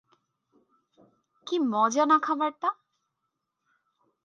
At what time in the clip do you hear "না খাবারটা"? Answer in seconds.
2.05-2.69